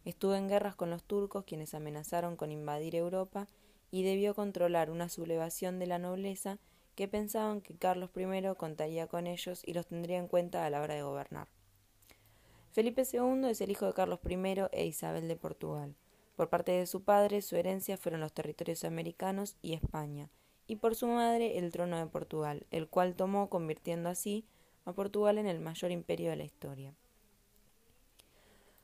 Estuvo 0.03 0.35
en 0.35 0.49
guerras 0.49 0.75
con 0.75 0.89
los 0.89 1.05
turcos, 1.05 1.45
quienes 1.45 1.73
amenazaron 1.73 2.35
con 2.35 2.51
invadir 2.51 2.93
Europa, 2.97 3.47
y 3.89 4.03
debió 4.03 4.35
controlar 4.35 4.91
una 4.91 5.07
sublevación 5.07 5.79
de 5.79 5.87
la 5.87 5.97
nobleza 5.97 6.59
que 6.95 7.07
pensaban 7.07 7.61
que 7.61 7.77
Carlos 7.77 8.09
I 8.17 8.53
contaría 8.57 9.07
con 9.07 9.27
ellos 9.27 9.61
y 9.65 9.71
los 9.71 9.87
tendría 9.87 10.17
en 10.17 10.27
cuenta 10.27 10.65
a 10.65 10.69
la 10.69 10.81
hora 10.81 10.95
de 10.95 11.03
gobernar. 11.03 11.47
Felipe 12.73 13.03
II 13.09 13.47
es 13.49 13.61
el 13.61 13.71
hijo 13.71 13.85
de 13.85 13.93
Carlos 13.93 14.19
I 14.27 14.35
e 14.73 14.85
Isabel 14.85 15.29
de 15.29 15.37
Portugal. 15.37 15.95
Por 16.35 16.49
parte 16.49 16.73
de 16.73 16.85
su 16.85 17.05
padre, 17.05 17.41
su 17.41 17.55
herencia 17.55 17.95
fueron 17.95 18.19
los 18.19 18.33
territorios 18.33 18.83
americanos 18.83 19.55
y 19.61 19.73
España, 19.73 20.29
y 20.69 20.75
por 20.75 20.93
su 20.93 21.07
madre 21.07 21.57
el 21.57 21.71
trono 21.71 21.97
de 21.97 22.05
Portugal, 22.05 22.67
el 22.69 22.87
cual 22.87 23.15
tomó 23.15 23.49
convirtiendo 23.49 24.07
así 24.07 24.45
a 24.85 24.93
Portugal 24.93 25.39
en 25.39 25.47
el 25.47 25.59
mayor 25.59 25.89
imperio 25.89 26.29
de 26.29 26.35
la 26.35 26.43
historia. 26.43 26.93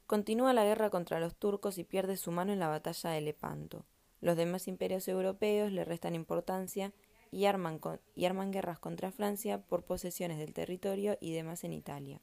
Continúa 0.07 0.53
la 0.53 0.65
guerra 0.65 0.89
contra 0.89 1.19
los 1.19 1.35
turcos 1.35 1.77
y 1.77 1.83
pierde 1.83 2.17
su 2.17 2.31
mano 2.31 2.51
en 2.51 2.59
la 2.59 2.69
batalla 2.69 3.11
de 3.11 3.21
Lepanto. 3.21 3.85
Los 4.19 4.35
demás 4.35 4.67
imperios 4.67 5.07
europeos 5.07 5.71
le 5.71 5.85
restan 5.85 6.15
importancia 6.15 6.91
y 7.29 7.45
arman, 7.45 7.79
y 8.15 8.25
arman 8.25 8.51
guerras 8.51 8.79
contra 8.79 9.11
Francia 9.11 9.61
por 9.61 9.83
posesiones 9.83 10.39
del 10.39 10.53
territorio 10.53 11.19
y 11.21 11.33
demás 11.33 11.63
en 11.63 11.73
Italia, 11.73 12.19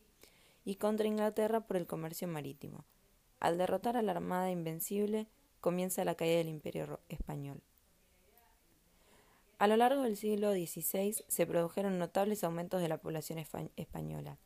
y 0.65 0.75
contra 0.75 1.07
Inglaterra 1.07 1.61
por 1.61 1.77
el 1.77 1.87
comercio 1.87 2.27
marítimo. 2.27 2.85
Al 3.39 3.59
derrotar 3.59 3.97
a 3.97 4.03
la 4.03 4.11
Armada 4.11 4.51
Invencible, 4.51 5.29
comienza 5.61 6.05
la 6.05 6.17
caída 6.17 6.39
del 6.39 6.49
Imperio 6.49 6.99
español. 7.09 7.63
A 9.63 9.69
lo 9.69 9.77
largo 9.77 10.03
del 10.03 10.17
siglo 10.17 10.51
XVI 10.51 11.25
se 11.29 11.47
produjeron 11.47 11.97
notables 11.97 12.43
aumentos 12.43 12.83
de 12.83 12.89
la 12.89 12.99
población 12.99 13.39
española. 13.77 14.37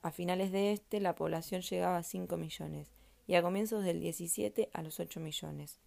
A 0.00 0.12
finales 0.12 0.52
de 0.52 0.70
este, 0.70 1.00
la 1.00 1.16
población 1.16 1.62
llegaba 1.62 1.96
a 1.96 2.04
5 2.04 2.36
millones 2.36 2.92
y 3.26 3.34
a 3.34 3.42
comienzos 3.42 3.82
del 3.82 3.98
XVII 4.00 4.68
a 4.72 4.82
los 4.82 5.00
8 5.00 5.18
millones. 5.18 5.80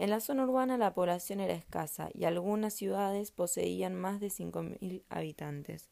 En 0.00 0.10
la 0.10 0.18
zona 0.18 0.42
urbana 0.42 0.76
la 0.78 0.94
población 0.94 1.38
era 1.38 1.54
escasa 1.54 2.10
y 2.12 2.24
algunas 2.24 2.74
ciudades 2.74 3.30
poseían 3.30 3.94
más 3.94 4.18
de 4.18 4.30
5.000 4.30 5.04
habitantes. 5.08 5.88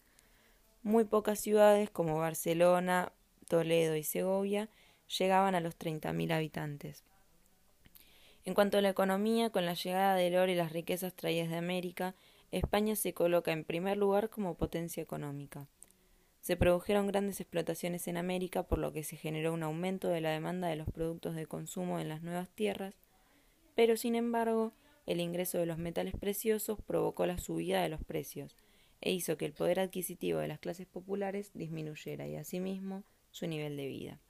Muy 0.83 1.05
pocas 1.05 1.39
ciudades 1.39 1.91
como 1.91 2.19
Barcelona, 2.19 3.13
Toledo 3.47 3.95
y 3.95 4.03
Segovia 4.03 4.69
llegaban 5.17 5.55
a 5.55 5.61
los 5.61 5.79
30.000 5.79 6.33
habitantes. 6.33 7.05
En 8.47 8.53
cuanto 8.53 8.77
a 8.77 8.83
la 8.83 8.91
economía, 8.91 9.49
con 9.51 9.65
la 9.65 9.73
llegada 9.73 10.17
del 10.17 10.37
oro 10.37 10.53
y 10.53 10.55
las 10.55 10.73
riquezas 10.73 11.15
traídas 11.15 11.49
de 11.49 11.57
América, 11.57 12.15
España 12.51 12.95
se 12.95 13.15
coloca 13.15 13.53
en 13.53 13.65
primer 13.65 13.97
lugar 13.97 14.29
como 14.29 14.55
potencia 14.55 15.03
económica. 15.03 15.67
Se 16.41 16.57
produjeron 16.57 17.07
grandes 17.07 17.41
explotaciones 17.41 18.07
en 18.07 18.19
América, 18.19 18.65
por 18.65 18.79
lo 18.79 18.93
que 18.93 19.03
se 19.03 19.17
generó 19.17 19.55
un 19.55 19.63
aumento 19.63 20.09
de 20.09 20.21
la 20.21 20.31
demanda 20.31 20.69
de 20.69 20.77
los 20.77 20.91
productos 20.91 21.35
de 21.35 21.47
consumo 21.47 21.99
en 21.99 22.11
las 22.11 22.23
nuevas 22.23 22.51
tierras, 22.51 22.95
pero 23.75 23.97
sin 23.97 24.15
embargo, 24.15 24.75
el 25.07 25.21
ingreso 25.21 25.57
de 25.57 25.67
los 25.67 25.79
metales 25.79 26.15
preciosos 26.15 26.79
provocó 26.83 27.25
la 27.25 27.39
subida 27.39 27.83
de 27.83 27.89
los 27.89 28.05
precios 28.05 28.57
e 29.01 29.11
hizo 29.11 29.39
que 29.39 29.47
el 29.47 29.55
poder 29.55 29.81
adquisitivo 29.81 30.39
de 30.39 30.49
las 30.49 30.59
clases 30.59 30.87
populares 30.87 31.51
disminuyera 31.55 32.29
y 32.29 32.37
asimismo 32.37 33.05
su 33.31 33.47
nivel 33.47 33.77
de 33.79 33.87
vida. 33.87 34.21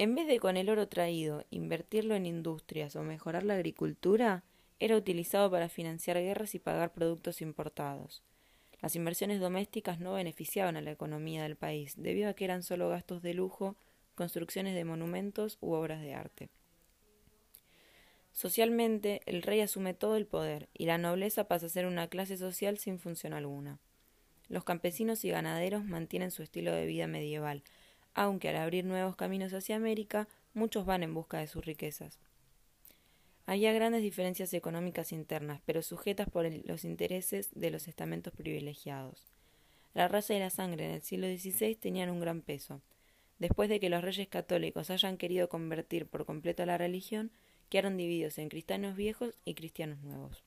En 0.00 0.14
vez 0.14 0.26
de 0.26 0.40
con 0.40 0.56
el 0.56 0.70
oro 0.70 0.88
traído 0.88 1.44
invertirlo 1.50 2.14
en 2.14 2.24
industrias 2.24 2.96
o 2.96 3.02
mejorar 3.02 3.42
la 3.42 3.52
agricultura, 3.52 4.44
era 4.78 4.96
utilizado 4.96 5.50
para 5.50 5.68
financiar 5.68 6.16
guerras 6.16 6.54
y 6.54 6.58
pagar 6.58 6.94
productos 6.94 7.42
importados. 7.42 8.22
Las 8.80 8.96
inversiones 8.96 9.40
domésticas 9.40 10.00
no 10.00 10.14
beneficiaban 10.14 10.78
a 10.78 10.80
la 10.80 10.90
economía 10.90 11.42
del 11.42 11.56
país, 11.56 11.96
debido 11.98 12.30
a 12.30 12.32
que 12.32 12.46
eran 12.46 12.62
solo 12.62 12.88
gastos 12.88 13.20
de 13.20 13.34
lujo, 13.34 13.76
construcciones 14.14 14.74
de 14.74 14.86
monumentos 14.86 15.58
u 15.60 15.74
obras 15.74 16.00
de 16.00 16.14
arte. 16.14 16.48
Socialmente, 18.32 19.20
el 19.26 19.42
rey 19.42 19.60
asume 19.60 19.92
todo 19.92 20.16
el 20.16 20.24
poder 20.24 20.70
y 20.72 20.86
la 20.86 20.96
nobleza 20.96 21.44
pasa 21.44 21.66
a 21.66 21.68
ser 21.68 21.84
una 21.84 22.08
clase 22.08 22.38
social 22.38 22.78
sin 22.78 22.98
función 22.98 23.34
alguna. 23.34 23.80
Los 24.48 24.64
campesinos 24.64 25.26
y 25.26 25.28
ganaderos 25.28 25.84
mantienen 25.84 26.30
su 26.30 26.42
estilo 26.42 26.72
de 26.72 26.86
vida 26.86 27.06
medieval, 27.06 27.64
aunque 28.14 28.48
al 28.48 28.56
abrir 28.56 28.84
nuevos 28.84 29.16
caminos 29.16 29.52
hacia 29.52 29.76
América, 29.76 30.28
muchos 30.54 30.86
van 30.86 31.02
en 31.02 31.14
busca 31.14 31.38
de 31.38 31.46
sus 31.46 31.64
riquezas. 31.64 32.18
Había 33.46 33.72
grandes 33.72 34.02
diferencias 34.02 34.54
económicas 34.54 35.12
internas, 35.12 35.60
pero 35.64 35.82
sujetas 35.82 36.28
por 36.28 36.46
los 36.66 36.84
intereses 36.84 37.50
de 37.52 37.70
los 37.70 37.88
estamentos 37.88 38.32
privilegiados. 38.32 39.26
La 39.92 40.06
raza 40.06 40.34
y 40.34 40.38
la 40.38 40.50
sangre 40.50 40.84
en 40.84 40.92
el 40.92 41.02
siglo 41.02 41.26
XVI 41.26 41.74
tenían 41.74 42.10
un 42.10 42.20
gran 42.20 42.42
peso. 42.42 42.80
Después 43.40 43.68
de 43.68 43.80
que 43.80 43.88
los 43.88 44.02
reyes 44.02 44.28
católicos 44.28 44.90
hayan 44.90 45.16
querido 45.16 45.48
convertir 45.48 46.06
por 46.06 46.26
completo 46.26 46.64
la 46.64 46.78
religión, 46.78 47.32
quedaron 47.70 47.96
divididos 47.96 48.38
en 48.38 48.50
cristianos 48.50 48.94
viejos 48.94 49.36
y 49.44 49.54
cristianos 49.54 50.00
nuevos. 50.02 50.44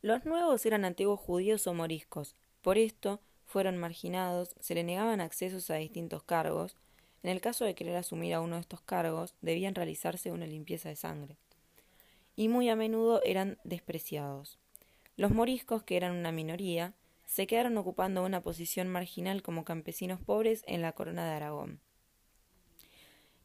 Los 0.00 0.24
nuevos 0.24 0.64
eran 0.64 0.84
antiguos 0.84 1.18
judíos 1.18 1.66
o 1.66 1.74
moriscos. 1.74 2.36
Por 2.62 2.78
esto, 2.78 3.20
fueron 3.48 3.78
marginados, 3.78 4.54
se 4.60 4.74
le 4.74 4.84
negaban 4.84 5.22
accesos 5.22 5.70
a 5.70 5.76
distintos 5.76 6.22
cargos. 6.22 6.76
En 7.22 7.30
el 7.30 7.40
caso 7.40 7.64
de 7.64 7.74
querer 7.74 7.96
asumir 7.96 8.34
a 8.34 8.42
uno 8.42 8.56
de 8.56 8.60
estos 8.60 8.82
cargos, 8.82 9.34
debían 9.40 9.74
realizarse 9.74 10.30
una 10.30 10.46
limpieza 10.46 10.90
de 10.90 10.96
sangre. 10.96 11.38
Y 12.36 12.48
muy 12.48 12.68
a 12.68 12.76
menudo 12.76 13.22
eran 13.24 13.58
despreciados. 13.64 14.58
Los 15.16 15.30
moriscos, 15.30 15.82
que 15.82 15.96
eran 15.96 16.14
una 16.14 16.30
minoría, 16.30 16.94
se 17.24 17.46
quedaron 17.46 17.78
ocupando 17.78 18.22
una 18.22 18.42
posición 18.42 18.88
marginal 18.88 19.42
como 19.42 19.64
campesinos 19.64 20.20
pobres 20.20 20.62
en 20.66 20.82
la 20.82 20.92
corona 20.92 21.24
de 21.24 21.32
Aragón. 21.32 21.80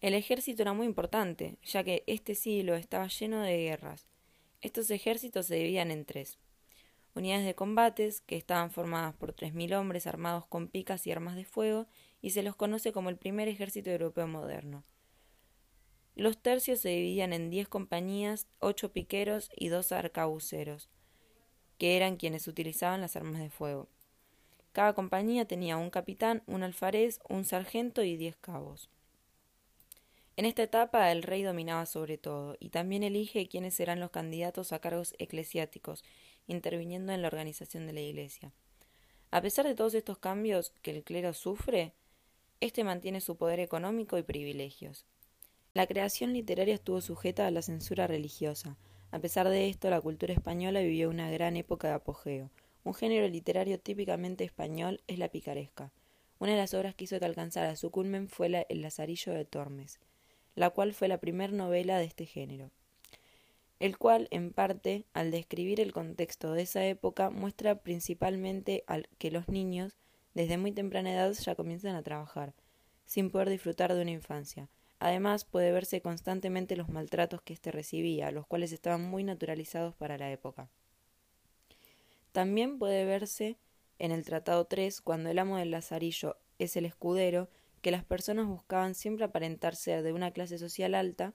El 0.01 0.15
ejército 0.15 0.63
era 0.63 0.73
muy 0.73 0.85
importante, 0.85 1.55
ya 1.63 1.85
que 1.85 2.03
este 2.07 2.35
siglo 2.35 2.75
estaba 2.75 3.07
lleno 3.07 3.39
de 3.41 3.57
guerras. 3.57 4.05
Estos 4.59 4.91
ejércitos 4.91 5.45
se 5.45 5.55
dividían 5.55 5.91
en 5.91 6.03
tres 6.03 6.37
unidades 7.15 7.45
de 7.45 7.55
combates 7.55 8.21
que 8.21 8.37
estaban 8.37 8.71
formadas 8.71 9.15
por 9.15 9.35
3.000 9.35 9.75
hombres 9.75 10.07
armados 10.07 10.45
con 10.45 10.67
picas 10.67 11.05
y 11.07 11.11
armas 11.11 11.35
de 11.35 11.45
fuego 11.45 11.87
y 12.21 12.31
se 12.31 12.43
los 12.43 12.55
conoce 12.55 12.91
como 12.91 13.09
el 13.09 13.17
primer 13.17 13.47
ejército 13.47 13.91
europeo 13.91 14.27
moderno. 14.27 14.83
Los 16.15 16.37
tercios 16.37 16.79
se 16.79 16.89
dividían 16.89 17.33
en 17.33 17.49
10 17.49 17.67
compañías, 17.67 18.47
8 18.59 18.93
piqueros 18.93 19.49
y 19.55 19.69
2 19.69 19.91
arcabuceros, 19.91 20.89
que 21.77 21.97
eran 21.97 22.17
quienes 22.17 22.47
utilizaban 22.47 23.01
las 23.01 23.15
armas 23.15 23.41
de 23.41 23.49
fuego. 23.49 23.89
Cada 24.73 24.93
compañía 24.93 25.45
tenía 25.45 25.77
un 25.77 25.89
capitán, 25.89 26.43
un 26.45 26.63
alfarés, 26.63 27.19
un 27.29 27.45
sargento 27.45 28.03
y 28.03 28.17
10 28.17 28.37
cabos. 28.37 28.89
En 30.35 30.45
esta 30.45 30.63
etapa 30.63 31.11
el 31.11 31.21
rey 31.21 31.43
dominaba 31.43 31.85
sobre 31.85 32.17
todo, 32.17 32.57
y 32.59 32.69
también 32.69 33.03
elige 33.03 33.47
quiénes 33.47 33.75
serán 33.75 33.99
los 33.99 34.09
candidatos 34.09 34.71
a 34.71 34.79
cargos 34.79 35.13
eclesiásticos, 35.19 36.03
interviniendo 36.47 37.13
en 37.13 37.21
la 37.21 37.27
organización 37.27 37.87
de 37.87 37.93
la 37.93 38.01
Iglesia. 38.01 38.51
A 39.31 39.41
pesar 39.41 39.65
de 39.65 39.75
todos 39.75 39.93
estos 39.93 40.17
cambios 40.17 40.73
que 40.81 40.91
el 40.91 41.03
clero 41.03 41.33
sufre, 41.33 41.93
éste 42.59 42.83
mantiene 42.83 43.21
su 43.21 43.35
poder 43.35 43.59
económico 43.59 44.17
y 44.17 44.23
privilegios. 44.23 45.05
La 45.73 45.87
creación 45.87 46.33
literaria 46.33 46.75
estuvo 46.75 47.01
sujeta 47.01 47.47
a 47.47 47.51
la 47.51 47.61
censura 47.61 48.05
religiosa. 48.05 48.77
A 49.11 49.19
pesar 49.19 49.49
de 49.49 49.69
esto, 49.69 49.89
la 49.89 50.01
cultura 50.01 50.33
española 50.33 50.81
vivió 50.81 51.09
una 51.09 51.31
gran 51.31 51.57
época 51.57 51.87
de 51.87 51.95
apogeo. 51.95 52.51
Un 52.83 52.93
género 52.93 53.27
literario 53.27 53.79
típicamente 53.79 54.43
español 54.43 55.01
es 55.07 55.17
la 55.17 55.29
picaresca. 55.29 55.91
Una 56.37 56.51
de 56.51 56.57
las 56.57 56.73
obras 56.73 56.93
que 56.93 57.05
hizo 57.05 57.19
que 57.19 57.25
alcanzara 57.25 57.75
su 57.75 57.89
culmen 57.89 58.27
fue 58.27 58.65
El 58.69 58.81
Lazarillo 58.81 59.33
de 59.33 59.45
Tormes, 59.45 59.99
la 60.55 60.69
cual 60.69 60.93
fue 60.93 61.07
la 61.07 61.19
primera 61.19 61.53
novela 61.53 61.97
de 61.97 62.05
este 62.05 62.25
género 62.25 62.69
el 63.83 63.97
cual, 63.97 64.29
en 64.31 64.53
parte, 64.53 65.03
al 65.11 65.29
describir 65.29 65.81
el 65.81 65.91
contexto 65.91 66.53
de 66.53 66.61
esa 66.61 66.85
época, 66.85 67.29
muestra 67.29 67.75
principalmente 67.83 68.85
al 68.87 69.09
que 69.17 69.29
los 69.29 69.49
niños, 69.49 69.97
desde 70.33 70.57
muy 70.57 70.71
temprana 70.71 71.11
edad, 71.11 71.33
ya 71.33 71.53
comienzan 71.55 71.95
a 71.95 72.01
trabajar, 72.01 72.53
sin 73.05 73.29
poder 73.29 73.49
disfrutar 73.49 73.93
de 73.93 74.01
una 74.01 74.11
infancia. 74.11 74.69
Además, 74.99 75.43
puede 75.43 75.73
verse 75.73 75.99
constantemente 75.99 76.77
los 76.77 76.87
maltratos 76.87 77.41
que 77.41 77.51
éste 77.51 77.73
recibía, 77.73 78.31
los 78.31 78.47
cuales 78.47 78.71
estaban 78.71 79.01
muy 79.01 79.25
naturalizados 79.25 79.93
para 79.95 80.17
la 80.17 80.31
época. 80.31 80.69
También 82.31 82.79
puede 82.79 83.03
verse 83.03 83.57
en 83.99 84.13
el 84.13 84.23
Tratado 84.23 84.63
3, 84.63 85.01
cuando 85.01 85.29
el 85.29 85.39
amo 85.39 85.57
del 85.57 85.71
Lazarillo 85.71 86.37
es 86.57 86.77
el 86.77 86.85
escudero, 86.85 87.49
que 87.81 87.91
las 87.91 88.05
personas 88.05 88.47
buscaban 88.47 88.95
siempre 88.95 89.25
aparentar 89.25 89.75
ser 89.75 90.03
de 90.03 90.13
una 90.13 90.31
clase 90.31 90.57
social 90.57 90.95
alta, 90.95 91.33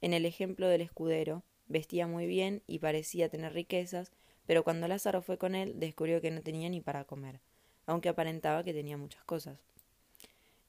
en 0.00 0.12
el 0.12 0.26
ejemplo 0.26 0.66
del 0.66 0.80
escudero, 0.80 1.44
Vestía 1.66 2.06
muy 2.06 2.26
bien 2.26 2.62
y 2.66 2.78
parecía 2.78 3.28
tener 3.28 3.52
riquezas, 3.52 4.12
pero 4.46 4.64
cuando 4.64 4.88
Lázaro 4.88 5.22
fue 5.22 5.38
con 5.38 5.54
él 5.54 5.78
descubrió 5.80 6.20
que 6.20 6.30
no 6.30 6.42
tenía 6.42 6.68
ni 6.68 6.80
para 6.80 7.04
comer, 7.04 7.40
aunque 7.86 8.08
aparentaba 8.08 8.64
que 8.64 8.74
tenía 8.74 8.96
muchas 8.96 9.24
cosas. 9.24 9.58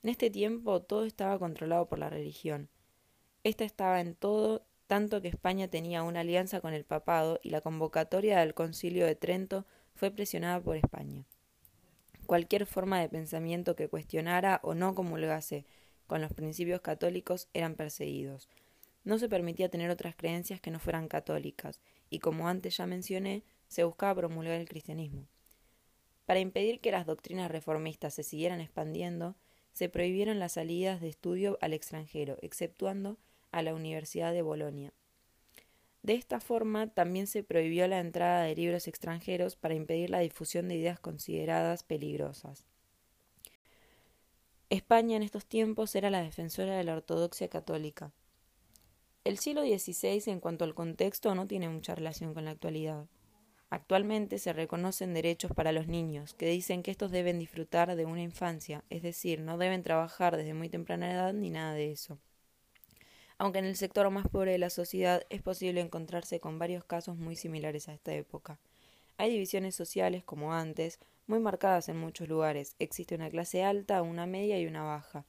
En 0.03 0.09
este 0.09 0.29
tiempo 0.29 0.81
todo 0.81 1.05
estaba 1.05 1.39
controlado 1.39 1.87
por 1.87 1.99
la 1.99 2.09
religión. 2.09 2.69
Esta 3.43 3.63
estaba 3.63 3.99
en 4.01 4.15
todo, 4.15 4.63
tanto 4.87 5.21
que 5.21 5.27
España 5.27 5.67
tenía 5.67 6.03
una 6.03 6.21
alianza 6.21 6.61
con 6.61 6.73
el 6.73 6.85
papado 6.85 7.39
y 7.43 7.49
la 7.49 7.61
convocatoria 7.61 8.39
del 8.39 8.53
concilio 8.53 9.05
de 9.05 9.15
Trento 9.15 9.65
fue 9.95 10.11
presionada 10.11 10.61
por 10.61 10.77
España. 10.77 11.25
Cualquier 12.25 12.65
forma 12.65 12.99
de 12.99 13.09
pensamiento 13.09 13.75
que 13.75 13.89
cuestionara 13.89 14.59
o 14.63 14.73
no 14.73 14.95
comulgase 14.95 15.65
con 16.07 16.21
los 16.21 16.33
principios 16.33 16.81
católicos 16.81 17.49
eran 17.53 17.75
perseguidos, 17.75 18.47
no 19.05 19.17
se 19.17 19.29
permitía 19.29 19.69
tener 19.69 19.89
otras 19.89 20.15
creencias 20.15 20.59
que 20.59 20.71
no 20.71 20.79
fueran 20.79 21.07
católicas, 21.07 21.79
y 22.09 22.19
como 22.19 22.50
antes 22.50 22.75
ya 22.75 22.85
mencioné, 22.85 23.43
se 23.67 23.83
buscaba 23.85 24.15
promulgar 24.15 24.59
el 24.59 24.67
cristianismo. 24.67 25.27
Para 26.25 26.39
impedir 26.39 26.81
que 26.81 26.91
las 26.91 27.05
doctrinas 27.05 27.50
reformistas 27.50 28.13
se 28.15 28.24
siguieran 28.24 28.59
expandiendo, 28.59 29.35
se 29.71 29.89
prohibieron 29.89 30.39
las 30.39 30.53
salidas 30.53 31.01
de 31.01 31.09
estudio 31.09 31.57
al 31.62 31.74
extranjero, 31.74 32.38
exceptuando 32.41 33.17
a 33.51 33.62
la 33.62 33.74
Universidad 33.75 34.33
de 34.33 34.41
Bolonia. 34.41 34.91
De 36.01 36.13
esta 36.13 36.39
forma, 36.39 36.88
también 36.88 37.27
se 37.27 37.43
prohibió 37.43 37.88
la 37.88 38.00
entrada 38.00 38.43
de 38.43 38.55
libros 38.55 38.88
extranjeros 38.88 39.55
para 39.55 39.74
impedir 39.74 40.09
la 40.09 40.19
difusión 40.19 40.67
de 40.67 40.75
ideas 40.75 41.00
consideradas 41.00 41.83
peligrosas. 41.83 42.65
España 44.69 45.15
en 45.17 45.24
estos 45.24 45.45
tiempos 45.45 45.95
era 45.95 46.09
la 46.09 46.21
defensora 46.21 46.75
de 46.75 46.83
la 46.83 46.95
ortodoxia 46.95 47.50
católica. 47.50 48.12
El 49.25 49.38
siglo 49.38 49.63
XVI 49.63 50.24
en 50.32 50.39
cuanto 50.39 50.63
al 50.63 50.74
contexto 50.74 51.36
no 51.36 51.46
tiene 51.48 51.67
mucha 51.67 51.96
relación 51.96 52.34
con 52.34 52.46
la 52.46 52.51
actualidad. 52.51 53.08
Actualmente 53.70 54.39
se 54.39 54.53
reconocen 54.53 55.13
derechos 55.13 55.51
para 55.51 55.74
los 55.74 55.88
niños, 55.88 56.34
que 56.34 56.48
dicen 56.48 56.82
que 56.82 56.91
estos 56.91 57.12
deben 57.12 57.39
disfrutar 57.39 57.94
de 57.98 58.05
una 58.05 58.22
infancia, 58.22 58.86
es 58.89 59.01
decir, 59.01 59.41
no 59.41 59.58
deben 59.58 59.84
trabajar 59.84 60.38
desde 60.38 60.53
muy 60.53 60.70
temprana 60.70 61.12
edad 61.12 61.34
ni 61.34 61.50
nada 61.50 61.74
de 61.74 61.91
eso 61.91 62.17
aunque 63.38 63.60
en 63.60 63.65
el 63.65 63.75
sector 63.75 64.10
más 64.10 64.27
pobre 64.27 64.51
de 64.51 64.58
la 64.58 64.70
sociedad 64.70 65.24
es 65.29 65.41
posible 65.41 65.82
encontrarse 65.82 66.39
con 66.39 66.60
varios 66.60 66.86
casos 66.86 67.17
muy 67.17 67.36
similares 67.36 67.89
a 67.89 67.94
esta 67.94 68.13
época. 68.13 68.60
Hay 69.17 69.32
divisiones 69.32 69.75
sociales, 69.75 70.24
como 70.24 70.53
antes, 70.53 71.00
muy 71.27 71.39
marcadas 71.39 71.89
en 71.89 71.98
muchos 71.98 72.27
lugares. 72.27 72.75
Existe 72.79 73.15
una 73.15 73.29
clase 73.29 73.63
alta, 73.63 74.01
una 74.01 74.25
media 74.25 74.60
y 74.60 74.67
una 74.67 74.84
baja. 74.84 75.25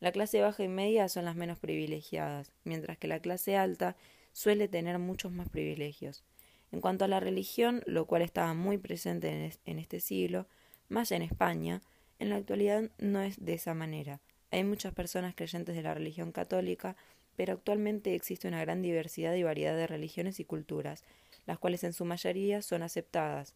La 0.00 0.12
clase 0.12 0.40
baja 0.40 0.64
y 0.64 0.68
media 0.68 1.08
son 1.08 1.26
las 1.26 1.36
menos 1.36 1.58
privilegiadas, 1.58 2.52
mientras 2.64 2.96
que 2.96 3.06
la 3.06 3.20
clase 3.20 3.56
alta 3.56 3.96
suele 4.32 4.66
tener 4.66 4.98
muchos 4.98 5.30
más 5.30 5.48
privilegios. 5.50 6.24
En 6.72 6.80
cuanto 6.80 7.04
a 7.04 7.08
la 7.08 7.20
religión, 7.20 7.82
lo 7.86 8.06
cual 8.06 8.22
estaba 8.22 8.54
muy 8.54 8.78
presente 8.78 9.52
en, 9.64 9.78
este 9.78 10.00
siglo, 10.00 10.46
más 10.88 11.12
en 11.12 11.20
España, 11.20 11.82
en 12.18 12.30
la 12.30 12.36
actualidad 12.36 12.90
no 12.98 13.20
es 13.20 13.44
de 13.44 13.54
esa 13.54 13.74
manera. 13.74 14.20
Hay 14.50 14.64
muchas 14.64 14.94
personas 14.94 15.34
creyentes 15.34 15.76
de 15.76 15.82
la 15.82 15.94
religión 15.94 16.32
católica, 16.32 16.96
pero 17.36 17.52
actualmente 17.52 18.14
existe 18.14 18.48
una 18.48 18.60
gran 18.60 18.82
diversidad 18.82 19.34
y 19.34 19.42
variedad 19.42 19.76
de 19.76 19.86
religiones 19.86 20.40
y 20.40 20.44
culturas, 20.44 21.04
las 21.46 21.58
cuales 21.58 21.84
en 21.84 21.92
su 21.92 22.04
mayoría 22.04 22.62
son 22.62 22.82
aceptadas. 22.82 23.54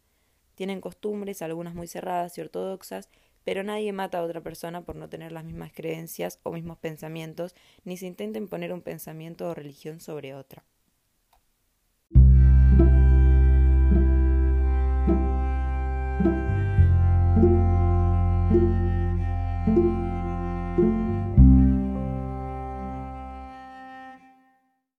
Tienen 0.55 0.79
costumbres, 0.79 1.41
algunas 1.41 1.73
muy 1.73 1.87
cerradas 1.87 2.37
y 2.37 2.41
ortodoxas, 2.41 3.09
pero 3.45 3.63
nadie 3.63 3.93
mata 3.93 4.17
a 4.17 4.23
otra 4.23 4.41
persona 4.41 4.81
por 4.81 4.97
no 4.97 5.07
tener 5.07 5.31
las 5.31 5.45
mismas 5.45 5.71
creencias 5.71 6.39
o 6.43 6.51
mismos 6.51 6.77
pensamientos, 6.79 7.55
ni 7.85 7.95
se 7.95 8.07
intenta 8.07 8.39
imponer 8.39 8.73
un 8.73 8.81
pensamiento 8.81 9.47
o 9.47 9.53
religión 9.53 10.01
sobre 10.01 10.33
otra. 10.33 10.65